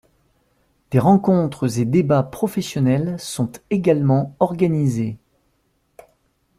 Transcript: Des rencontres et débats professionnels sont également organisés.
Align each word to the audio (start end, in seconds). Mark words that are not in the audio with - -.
Des 0.89 0.97
rencontres 0.97 1.77
et 1.77 1.85
débats 1.85 2.23
professionnels 2.23 3.19
sont 3.19 3.51
également 3.69 4.35
organisés. 4.39 5.19